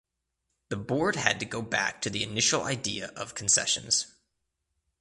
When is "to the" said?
2.01-2.23